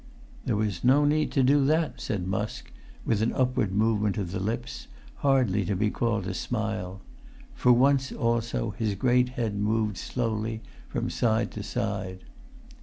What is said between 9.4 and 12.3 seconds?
moved slowly from side to side.